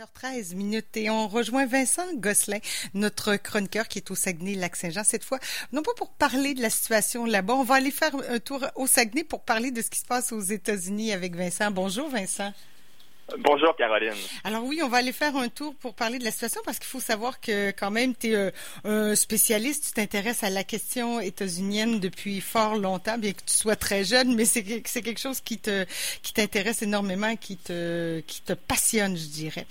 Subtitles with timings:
[0.00, 2.60] 7h13 minutes et on rejoint Vincent Gosselin,
[2.94, 5.38] notre chroniqueur qui est au Saguenay-Lac-Saint-Jean cette fois.
[5.72, 8.86] Non pas pour parler de la situation là-bas, on va aller faire un tour au
[8.86, 11.70] Saguenay pour parler de ce qui se passe aux États-Unis avec Vincent.
[11.70, 12.52] Bonjour Vincent.
[13.38, 14.14] Bonjour Caroline.
[14.44, 16.88] Alors oui, on va aller faire un tour pour parler de la situation parce qu'il
[16.88, 18.50] faut savoir que quand même tu es euh,
[18.84, 23.76] un spécialiste, tu t'intéresses à la question états-unienne depuis fort longtemps, bien que tu sois
[23.76, 25.84] très jeune, mais c'est quelque chose qui te
[26.22, 29.66] qui t'intéresse énormément, qui te qui te passionne, je dirais.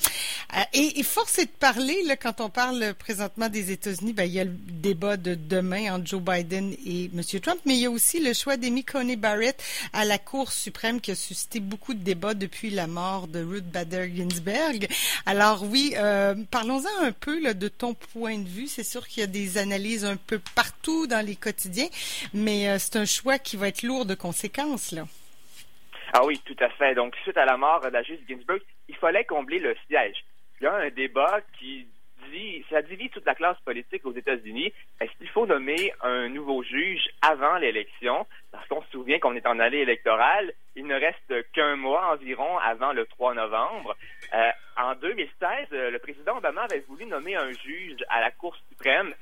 [0.56, 4.40] Euh, et, force est de parler quand on parle présentement des États-Unis, ben il y
[4.40, 7.22] a le débat de demain entre Joe Biden et M.
[7.42, 9.62] Trump, mais il y a aussi le choix d'Amy Coney Barrett
[9.94, 13.66] à la Cour suprême qui a suscité beaucoup de débats depuis la mort de Ruth
[13.66, 14.88] Bader Ginsburg.
[15.26, 18.68] Alors oui, euh, parlons-en un peu de ton point de vue.
[18.68, 21.90] C'est sûr qu'il y a des analyses un peu partout dans les quotidiens,
[22.34, 25.04] mais euh, c'est un choix qui va être lourd de conséquences là.
[26.14, 26.96] Ah oui, tout à fait.
[26.96, 30.24] Donc suite à la mort de la juge Ginsburg, il fallait combler le siège.
[30.60, 31.88] Il y a un débat qui
[32.32, 34.74] dit, ça divise toute la classe politique aux États-Unis.
[35.00, 38.26] Est-ce qu'il faut nommer un nouveau juge avant l'élection?
[38.52, 40.54] Parce qu'on se souvient qu'on est en allée électorale.
[40.76, 43.96] Il ne reste qu'un mois environ avant le 3 novembre.
[44.34, 48.56] Euh, en 2016, euh, le président Obama avait voulu nommer un juge à la Cour
[48.70, 49.14] suprême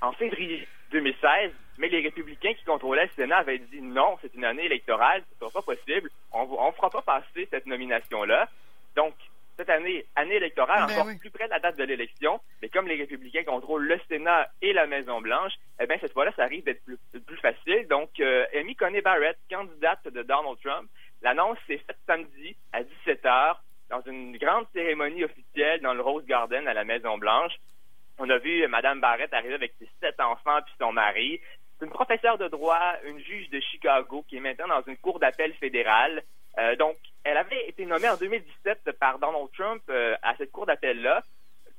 [0.00, 4.44] en février 2016, mais les républicains qui contrôlaient le Sénat avaient dit non, c'est une
[4.46, 8.48] année électorale, ce sera pas possible, on ne fera pas passer cette nomination-là.
[8.96, 9.12] Donc,
[9.58, 11.18] cette année, année électorale, Ben encore oui.
[11.18, 14.72] plus près de la date de l'élection, mais comme les républicains contrôlent le Sénat et
[14.72, 17.86] la Maison-Blanche, eh bien, cette fois-là, ça arrive d'être plus, plus facile.
[17.88, 20.88] Donc, euh, Amy Coney Barrett, candidate de Donald Trump,
[21.22, 23.56] l'annonce s'est faite samedi à 17h
[23.90, 27.52] dans une grande cérémonie officielle dans le Rose Garden à la Maison-Blanche.
[28.18, 31.40] On a vu Mme Barrett arriver avec ses sept enfants puis son mari.
[31.78, 35.18] C'est une professeure de droit, une juge de Chicago qui est maintenant dans une cour
[35.18, 36.22] d'appel fédérale.
[36.58, 40.66] Euh, donc, elle avait été nommée en 2017 par Donald Trump euh, à cette cour
[40.66, 41.22] d'appel-là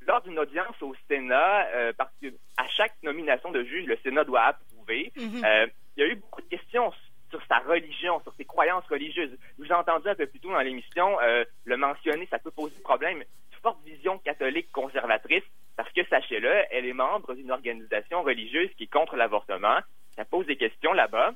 [0.08, 4.24] lors d'une audience au Sénat, euh, parce que à chaque nomination de juge, le Sénat
[4.24, 5.12] doit approuver.
[5.16, 5.44] Mhm.
[5.44, 6.92] Euh, il y a eu beaucoup de questions
[7.34, 9.36] sur sa religion, sur ses croyances religieuses.
[9.58, 12.80] Vous ai entendu un peu plus tôt dans l'émission euh, le mentionner, ça peut poser
[12.82, 13.18] problème.
[13.22, 15.44] Une forte vision catholique conservatrice,
[15.76, 19.80] parce que sachez-le, elle est membre d'une organisation religieuse qui est contre l'avortement.
[20.16, 21.34] Ça pose des questions là-bas.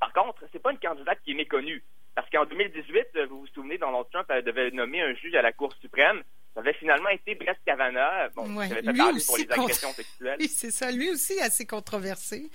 [0.00, 1.84] Par contre, c'est pas une candidate qui est méconnue.
[2.14, 5.42] Parce qu'en 2018, euh, vous vous souvenez, Donald Trump euh, devait nommer un juge à
[5.42, 6.22] la Cour suprême.
[6.54, 8.68] Ça avait finalement été Brett Kavanaugh, bon, Ouais.
[8.68, 10.36] qui avait Lui aussi pour les contre- agressions sexuelles.
[10.40, 10.90] Oui, c'est ça.
[10.90, 12.48] Lui aussi assez controversé.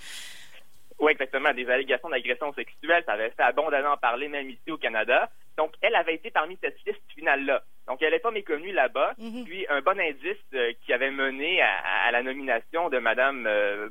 [1.02, 1.52] Oui, exactement.
[1.52, 5.28] Des allégations d'agression sexuelle, ça avait fait abondamment parler, même ici au Canada.
[5.58, 7.64] Donc, elle avait été parmi cette liste finale-là.
[7.88, 9.14] Donc, elle n'est pas méconnue là-bas.
[9.18, 9.44] Mhm.
[9.44, 13.88] Puis, un bon indice euh, qui avait mené à, à la nomination de Mme euh,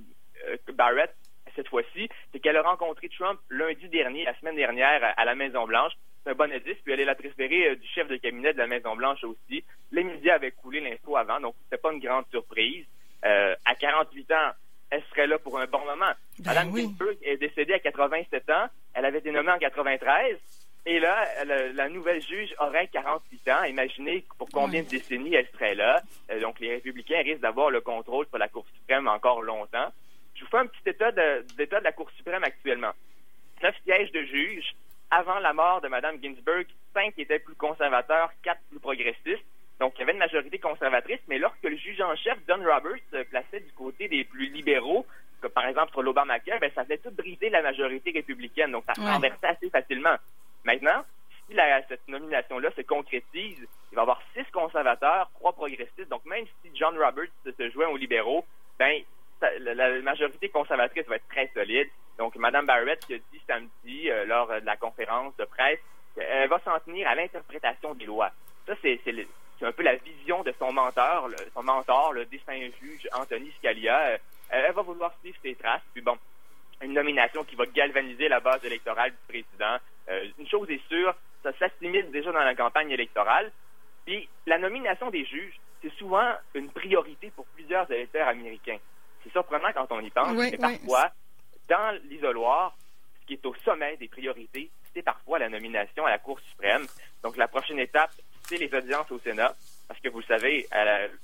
[0.48, 1.14] euh, Barrett
[1.54, 5.36] cette fois-ci, c'est qu'elle a rencontré Trump lundi dernier, la semaine dernière, à, à la
[5.36, 5.92] Maison-Blanche.
[6.24, 6.78] C'est un bon indice.
[6.82, 9.66] Puis, elle est la préférée euh, du chef de cabinet de la Maison-Blanche aussi.
[9.92, 12.86] Les médias avaient coulé l'info avant, donc c'était pas une grande surprise.
[13.24, 14.52] À 48 ans,
[14.92, 16.12] elle serait là pour un bon moment.
[16.40, 16.84] Ben Madame oui.
[16.84, 18.68] Ginsburg est décédée à 87 ans.
[18.94, 20.38] Elle avait été nommée en 93.
[20.86, 23.64] Et là, la nouvelle juge aurait 48 ans.
[23.64, 26.02] Imaginez pour combien de décennies elle serait là.
[26.32, 29.92] Euh, donc, les républicains risquent d'avoir le contrôle sur la Cour suprême encore longtemps.
[30.36, 32.92] Je vous fais un petit état de, d'état de la Cour suprême actuellement.
[33.62, 34.76] Neuf sièges de juges.
[35.12, 39.46] Avant la mort de Mme Ginsburg, cinq étaient plus conservateurs, quatre plus progressistes.
[39.82, 43.02] Donc, il y avait une majorité conservatrice, mais lorsque le juge en chef, Don Roberts,
[43.12, 45.08] se plaçait du côté des plus libéraux,
[45.42, 48.72] comme par exemple sur l'Obamacare, ben, ça faisait tout briser la majorité républicaine.
[48.72, 49.10] Donc, ça se Ouais.
[49.12, 50.16] renversait assez facilement.
[50.66, 51.04] Maintenant,
[51.48, 53.58] si la- cette nomination-là se concrétise,
[53.92, 56.10] il va y avoir six conservateurs, trois progressistes.
[56.10, 58.46] Donc, même si John Roberts se joint aux libéraux,
[58.78, 59.02] ben,
[59.40, 61.90] ça- la, la majorité conservatrice va être très solide.
[62.20, 65.80] Donc, Mme Barrett qui a dit samedi, euh, lors de la conférence de presse,
[66.14, 68.30] qu'elle va s'en tenir à l'interprétation des lois.
[68.68, 69.00] Ça, c'est
[69.62, 73.52] c'est un peu la vision de son mentor, le- son mentor, le défunt juge Anthony
[73.60, 74.00] Scalia.
[74.08, 74.18] Euh,
[74.50, 75.84] elle va vouloir suivre ses traces.
[75.94, 76.18] Puis bon,
[76.82, 79.78] une nomination qui va galvaniser la base électorale du président.
[80.10, 81.14] Euh, une chose est sûre,
[81.44, 83.52] ça s'assimile déjà dans la campagne électorale.
[84.06, 88.78] Puis la nomination des juges, c'est souvent une priorité pour plusieurs électeurs américains.
[89.24, 90.58] C'est surprenant quand on y pense, Oui, mais oui.
[90.58, 91.12] parfois,
[91.70, 92.76] dans l'isoloir,
[93.22, 96.86] ce qui est au sommet des priorités, c'est parfois la nomination à la Cour suprême.
[97.24, 98.12] Donc la prochaine étape,
[98.58, 99.56] les audiences au Sénat.
[99.88, 100.68] Parce que vous le savez,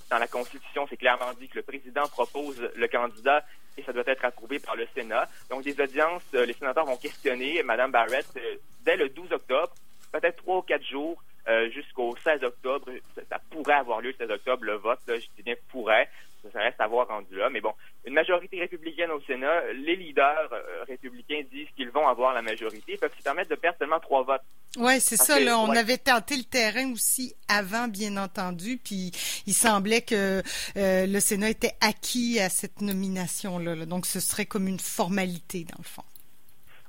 [0.09, 3.43] dans la Constitution, c'est clairement dit que le président propose le candidat
[3.77, 5.27] et ça doit être approuvé par le Sénat.
[5.49, 9.73] Donc, des audiences, euh, les sénateurs vont questionner Mme Barrett euh, dès le 12 octobre,
[10.11, 12.87] peut-être trois ou quatre jours euh, jusqu'au 16 octobre.
[13.15, 16.09] Ça, ça pourrait avoir lieu le 16 octobre, le vote, là, je dis bien pourrait.
[16.53, 17.49] Ça, reste à voir rendu là.
[17.49, 17.73] Mais bon,
[18.05, 22.93] une majorité républicaine au Sénat, les leaders euh, républicains disent qu'ils vont avoir la majorité.
[22.93, 24.43] Ils peuvent se permettre de perdre seulement trois votes.
[24.77, 25.39] Ouais, c'est ça.
[25.39, 29.11] là, on avait tenté le terrain aussi avant, bien entendu, puis
[29.45, 30.41] il semblait que
[30.77, 33.85] euh, le Sénat était acquis à cette nomination-là.
[33.85, 36.03] Donc, ce serait comme une formalité, dans le fond.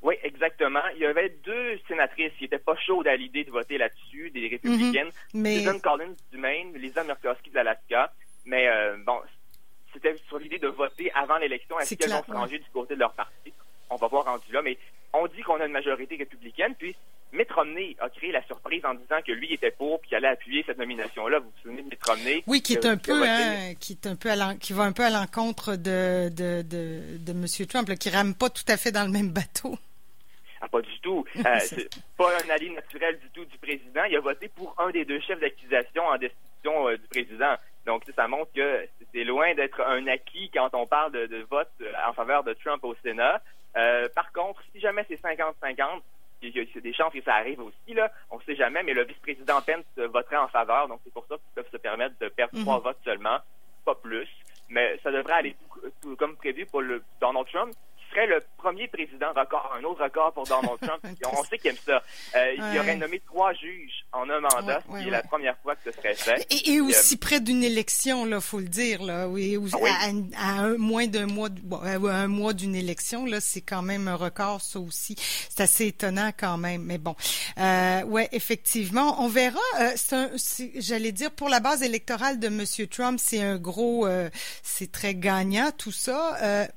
[0.02, 0.82] Oui, exactement.
[0.94, 4.48] Il y avait deux sénatrices qui n'étaient pas chaudes à l'idée de voter là-dessus, des
[4.48, 5.08] républicaines.
[5.34, 5.64] Mm mais...
[5.82, 8.12] Collins du Maine, Lisa Murkowski de l'Alaska.
[8.46, 9.20] Mais euh, bon,
[9.92, 11.78] c'était sur l'idée de voter avant l'élection.
[11.80, 13.52] Est-ce qu'elles vont se ranger du côté de leur parti?
[13.90, 14.62] On va voir rendu là.
[14.62, 14.78] Mais
[15.12, 16.94] on dit qu'on a une majorité républicaine, puis
[17.32, 20.28] Mitt Romney a créé la surprise en disant que lui était pour puis qu'il allait
[20.28, 21.40] appuyer cette nomination-là.
[21.40, 22.42] Vous vous souvenez de Mitt Romney?
[22.46, 24.30] Oui, qui est un peu, hein, qui est un peu
[24.60, 27.66] qui va un peu à l'encontre de, de, de, de M.
[27.66, 29.76] Trump, là, qui rame pas tout à fait dans le même bateau.
[30.60, 31.24] Ah, pas du tout.
[31.38, 34.04] Euh, c'est pas un allié naturel du tout du président.
[34.04, 37.54] Il a voté pour un des deux chefs d'accusation en destitution euh, du président.
[37.86, 41.70] Donc, ça montre que c'est loin d'être un acquis quand on parle de, de, vote
[42.06, 43.40] en faveur de Trump au Sénat.
[43.76, 46.02] Euh, par contre, si jamais c'est 50-50,
[46.42, 48.10] il y a des chances que ça arrive aussi, là.
[48.30, 50.88] On ne sait jamais, mais le vice-président Pence voterait en faveur.
[50.88, 52.62] Donc, c'est pour ça qu'ils peuvent se permettre de perdre mhm.
[52.62, 53.38] trois votes seulement,
[53.84, 54.28] pas plus.
[54.68, 55.56] Mais ça devrait aller
[56.02, 57.72] tout, comme prévu pour le Donald Trump,
[58.18, 61.00] serait le premier président record, un autre record pour Donald Trump.
[61.32, 62.02] on sait qu'il aime ça.
[62.36, 65.76] Euh, Il aurait nommé trois juges en un mandat, ce qui est la première fois
[65.76, 66.46] que ce serait fait.
[66.50, 70.76] Et, aussi euh, près d'une élection, là, faut le dire, là, oui, ah À, un,
[70.76, 71.48] moins d'un mois,
[71.82, 75.14] un mois d'une élection, là, c'est quand même un record, ça aussi.
[75.18, 77.14] C'est assez étonnant quand même, mais bon.
[77.58, 79.58] Euh, ouais, effectivement, on verra.
[79.80, 80.28] Euh,
[80.76, 84.28] J'allais dire pour la base électorale de Monsieur Trump, c'est un gros, euh,
[84.62, 86.68] c'est très gagnant tout ça.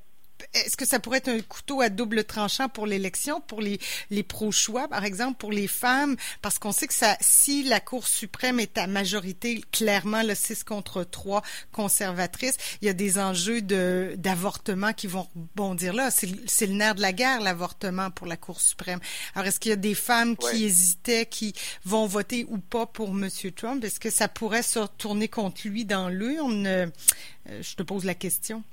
[0.54, 3.80] Est-ce que ça pourrait être un couteau à double tranchant pour l'élection, pour les,
[4.10, 6.16] les pro-choix, par exemple, pour les femmes?
[6.42, 10.64] Parce qu'on sait que ça, si la Cour suprême est à majorité, clairement, le 6
[10.64, 11.42] contre 3
[11.72, 16.12] conservatrice, il y a des enjeux de, d'avortement qui vont bondir là.
[16.12, 19.00] C'est, c'est le nerf de la guerre, l'avortement pour la Cour suprême.
[19.36, 21.54] Alors, est-ce qu'il y a des femmes qui hésitaient, qui
[21.86, 23.30] vont voter ou pas pour M.
[23.56, 23.84] Trump?
[23.84, 26.68] Est-ce que ça pourrait se retourner contre lui dans l'urne?
[26.68, 26.88] Euh,
[27.62, 28.64] je te pose la question.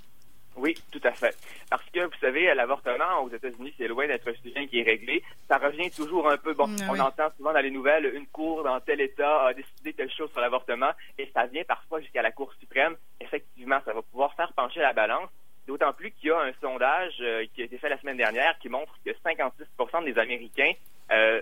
[0.59, 1.37] Oui, tout à fait.
[1.71, 5.23] Parce que, vous savez, l'avortement aux États-Unis, c'est loin d'être un sujet qui est réglé.
[5.49, 8.65] Ça revient toujours un peu, bon, ah on entend souvent dans les nouvelles, une cour
[8.65, 12.33] dans tel État a décidé telle chose sur l'avortement, et ça vient parfois jusqu'à la
[12.33, 12.97] Cour suprême.
[13.21, 15.31] Effectivement, ça va pouvoir faire pencher la balance.
[15.67, 18.59] D'autant plus qu'il y a un sondage euh, qui a été fait la semaine dernière
[18.59, 20.73] qui montre que 56% des Américains
[21.13, 21.41] euh,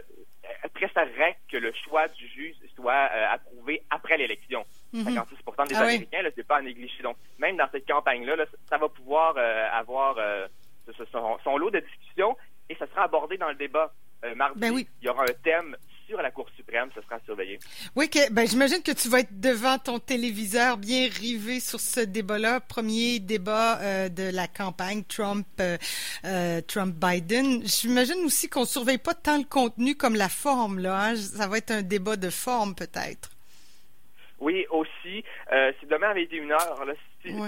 [0.74, 4.64] préféreraient que le choix du juge soit euh, approuvé après l'élection.
[4.92, 5.66] 56 mhm.
[5.68, 7.02] des ah Américains, là, c'est pas à négliger.
[7.02, 10.46] Donc, même dans cette campagne-là, ça va pouvoir euh, avoir euh,
[11.42, 12.36] son, lot de discussions
[12.68, 13.92] et ça sera abordé dans le débat
[14.24, 14.60] euh, mardi.
[14.60, 14.88] Ben oui.
[15.00, 15.76] Il y aura un thème
[16.06, 17.58] sur la Cour suprême, ce sera surveillé.
[17.94, 22.00] Oui, que, ben, j'imagine que tu vas être devant ton téléviseur bien rivé sur ce
[22.00, 25.46] débat-là, premier débat de la campagne Trump
[26.68, 27.62] Trump Biden.
[27.64, 31.08] J'imagine aussi qu'on surveille pas tant le contenu comme la forme là.
[31.08, 31.16] Hein.
[31.16, 33.30] Ça va être un débat de forme peut-être.
[34.38, 35.24] Oui, aussi.
[35.52, 36.92] Euh, si demain à 21h, là,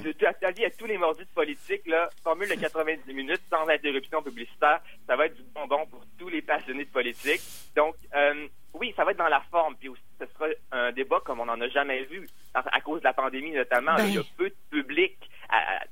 [0.02, 4.22] tu tu à tous les mordus de politique, là, formule de 90 minutes sans interruption
[4.22, 7.40] publicitaire, ça va être du bonbon pour tous les passionnés de politique.
[7.76, 11.20] Donc, euh, oui, ça va être dans la forme, puis aussi, ce sera un débat
[11.24, 13.96] comme on n'en a jamais vu, à, cause de la pandémie notamment.
[13.98, 14.26] il y a ben.
[14.36, 15.16] peu de public.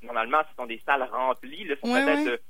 [0.03, 1.65] normalement, ce sont des salles remplies.
[1.65, 2.41] Là, ça peut être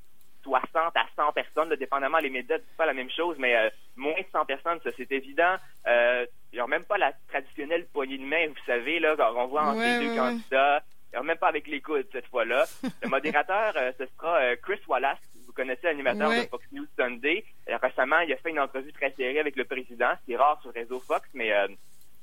[0.47, 4.13] 60 à 100 personnes, dépendamment les médias, c'est pas la même chose, mais euh, moins
[4.13, 5.55] de 100 personnes, ça c'est évident.
[5.87, 9.47] Euh, il n'y a même pas la traditionnelle poignée de main, vous savez, là, on
[9.47, 10.83] voit entre les deux candidats.
[11.13, 12.65] Même pas avec les coudes cette fois-là.
[13.03, 15.19] Le modérateur, euh, ce sera Chris Wallace.
[15.45, 17.43] Vous connaissez l'animateur de Fox News Sunday.
[17.67, 20.11] récemment, il a fait une entrevue très serrée avec le président.
[20.27, 21.51] C'est rare sur le réseau Fox, mais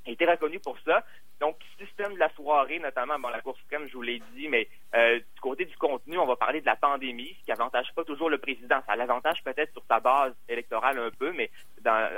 [0.06, 1.02] il été reconnu pour ça.
[1.40, 4.68] Donc, système de la soirée, notamment, bon, la Cour suprême, je vous l'ai dit, mais
[4.94, 8.04] euh, du côté du contenu, on va parler de la pandémie, ce qui avantage pas
[8.04, 8.76] toujours le président.
[8.86, 11.50] Ça l'avantage peut-être sur sa base électorale un peu, mais
[11.82, 12.08] dans,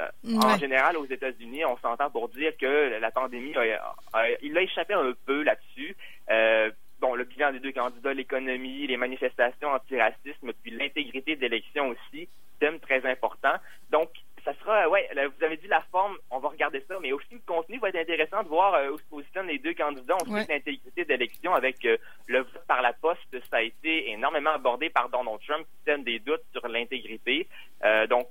[0.43, 3.55] en général, aux États-Unis, on s'entend pour dire que la pandémie,
[4.43, 5.66] il a échappé un peu là-dessus.
[7.53, 13.55] Des deux candidats, l'économie, les manifestations antiracisme, puis l'intégrité d'élection aussi, thème très important.
[13.91, 14.11] Donc,
[14.47, 17.41] ça sera, ouais, vous avez dit la forme, on va regarder ça, mais aussi le
[17.45, 20.15] contenu va être intéressant de voir euh, où se positionnent les deux candidats.
[20.25, 21.97] On sait que l'intégrité d'élection avec euh,
[22.29, 26.05] le vote par la poste, ça a été énormément abordé par Donald Trump qui sème
[26.05, 27.49] des doutes sur l'intégrité.
[27.85, 28.26] Euh, donc,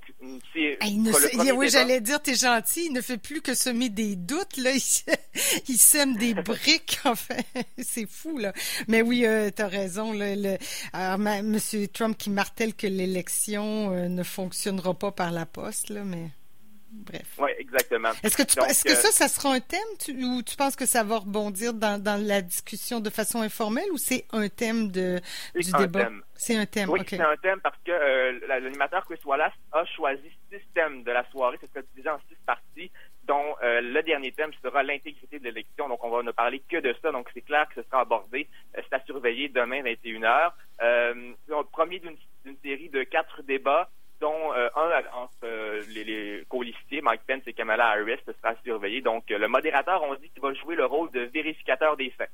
[1.54, 4.70] oui, j'allais dire, t'es gentil, il ne fait plus que semer des doutes, là.
[5.68, 7.44] Il, sème des briques, en fait.
[7.78, 8.52] c'est fou, là.
[8.88, 10.34] Mais oui, euh, t'as raison, là.
[10.34, 10.56] Le,
[10.92, 16.30] alors, Monsieur Trump qui martèle que l'élection ne fonctionnera pas par la poste, là mais
[16.96, 17.26] bref.
[17.38, 18.10] Oui, exactement.
[18.22, 19.80] Est-ce que, tu, est-ce que ça, ça sera un thème
[20.22, 23.98] ou tu penses que ça va rebondir dans, dans la discussion de façon informelle ou
[23.98, 25.20] c'est un thème de,
[25.54, 26.08] du débat?
[26.34, 26.90] C'est un thème.
[26.90, 31.28] Oui, c'est un thème parce que l'animateur Chris Wallace a choisi six thèmes de la
[31.30, 31.58] soirée.
[31.60, 32.90] C'est divisé en six parties
[33.26, 35.88] dont euh, le dernier thème sera l'intégrité de l'élection.
[35.88, 37.10] Donc, on va ne parler que de ça.
[37.10, 38.48] Donc, c'est clair que ce sera abordé.
[38.76, 40.52] Euh, c'est à surveiller demain 21h.
[40.82, 41.32] Euh,
[41.72, 47.42] premier d'une série de quatre débats dont euh, un entre les, les colistiers, Mike Pence
[47.46, 49.00] et Kamala Harris, ce sera à surveiller.
[49.00, 52.30] Donc, le modérateur, on dit qu'il va jouer le rôle de vérificateur des faits.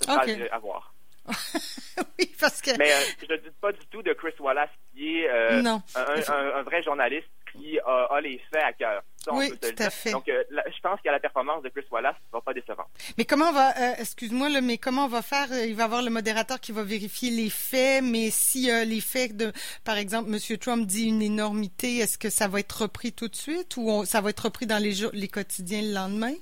[0.00, 0.92] Ce sera à voir.
[2.18, 2.76] oui, parce que...
[2.78, 2.92] Mais
[3.26, 7.28] je ne dis pas du tout de Chris Wallace, qui est un, un, vrai journaliste
[7.66, 9.02] qui a, les faits à cœur.
[9.32, 10.12] oui, tout à fait.
[10.12, 12.86] Donc, euh, je pense qu'à la performance de Chris Wallace ne sera pas décevant.
[13.18, 15.50] Mais comment on va, euh, excuse-moi, mais comment on va faire?
[15.52, 19.00] Euh, il va y avoir le modérateur qui va vérifier les faits, mais si les
[19.00, 19.52] faits de,
[19.84, 20.58] par exemple, M.
[20.58, 24.20] Trump dit une énormité, est-ce que ça va être repris tout de suite ou ça
[24.20, 26.34] va être repris dans les, les quotidiens le lendemain?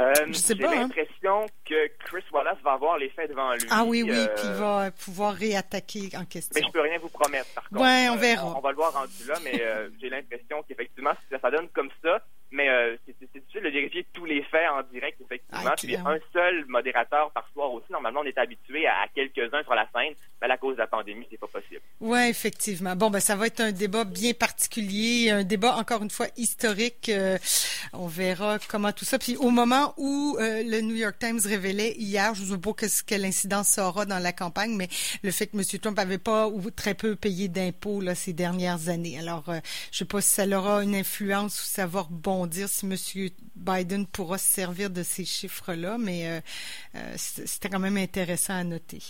[0.00, 0.74] Euh, J'ai hein.
[0.74, 3.66] l'impression que Chris Wallace va avoir les faits devant lui.
[3.70, 6.52] Ah oui, oui, puis il va pouvoir réattaquer en question.
[6.54, 7.82] Mais je peux rien vous promettre, par contre.
[7.82, 8.54] Ouais, on verra.
[8.56, 9.60] on, va le voir rendu là, mais
[10.00, 14.24] j'ai l'impression qu'effectivement, si ça donne comme ça, mais euh, c'est difficile de vérifier tous
[14.24, 15.74] les faits en direct, effectivement.
[15.76, 17.92] Puis un seul modérateur par soir aussi.
[17.92, 21.26] Normalement, on est habitué à, quelques-uns sur la scène, mais à cause de la pandémie,
[21.30, 21.80] c'est pas possible.
[22.00, 22.94] Oui, effectivement.
[22.96, 27.08] Bon, ben ça va être un débat bien particulier, un débat encore une fois historique.
[27.08, 27.38] Euh,
[27.92, 29.18] on verra comment tout ça.
[29.18, 32.72] Puis au moment où euh, le New York Times révélait hier, je ne sais pas
[32.72, 34.88] que, quelle incidence aura dans la campagne, mais
[35.22, 35.64] le fait que M.
[35.80, 39.18] Trump avait pas ou très peu payé d'impôts là ces dernières années.
[39.18, 39.44] Alors,
[39.90, 42.96] je sais pas si ça aura une influence ou ça va rebondir si M.
[43.58, 46.40] Biden pourra se servir de ces chiffres-là, mais euh,
[46.94, 49.02] euh, c'était quand même intéressant à noter.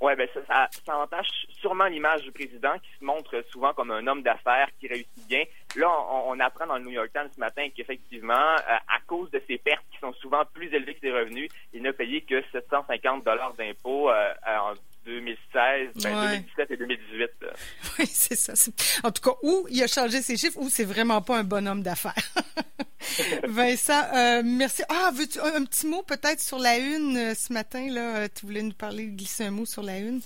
[0.00, 1.28] Oui, ben ça, ça, entache
[1.60, 5.44] sûrement l'image du président qui se montre souvent comme un homme d'affaires qui réussit bien.
[5.76, 5.88] Là,
[6.26, 9.58] on, apprend dans le New York Times ce matin qu'effectivement, euh, à cause de ses
[9.58, 13.52] pertes qui sont souvent plus élevées que ses revenus, il n'a payé que 750 dollars
[13.54, 14.72] d'impôts en
[15.04, 17.30] 2016, ben 2017 et 2018.
[17.98, 18.54] Oui, c'est ça.
[19.02, 21.82] En tout cas, ou il a changé ses chiffres, ou c'est vraiment pas un bonhomme
[21.82, 22.14] d'affaires.
[23.44, 24.82] Vincent, euh, merci.
[24.88, 28.18] Ah, veux-tu un, petit mot peut-être sur la une euh, ce matin là?
[28.18, 30.20] Euh, Tu voulais nous parler, glisser un mot sur la une?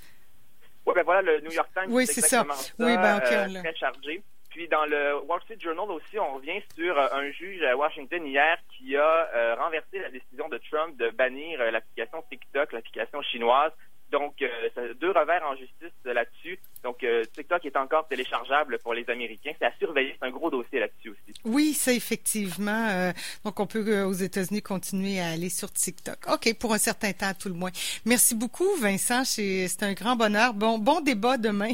[0.86, 1.92] Oui, ben voilà, le New York Times.
[1.92, 2.44] Oui, c'est ça.
[2.78, 3.62] Oui, ben ok.
[3.62, 4.22] très chargé.
[4.50, 8.58] Puis dans le Wall Street Journal aussi, on revient sur un juge à Washington hier
[8.76, 13.72] qui a renversé la décision de Trump de bannir l'application TikTok, l'application chinoise,
[14.14, 16.60] donc, euh, deux revers en justice là-dessus.
[16.84, 19.50] Donc, euh, TikTok est encore téléchargeable pour les Américains.
[19.58, 20.14] C'est à surveiller.
[20.16, 21.03] C'est un gros dossier là-dessus.
[21.44, 22.88] Oui, c'est effectivement.
[22.88, 23.12] Euh,
[23.44, 26.18] donc, on peut aux États-Unis continuer à aller sur TikTok.
[26.32, 27.70] OK, pour un certain temps, tout le moins.
[28.04, 29.24] Merci beaucoup, Vincent.
[29.24, 30.54] C'est un grand bonheur.
[30.54, 31.72] Bon, bon débat demain.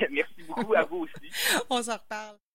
[0.10, 1.30] Merci beaucoup à vous aussi.
[1.70, 2.36] on s'en reparle.